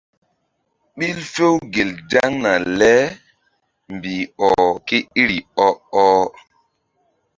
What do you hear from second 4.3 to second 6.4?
ɔh ké iri ɔ-ɔh.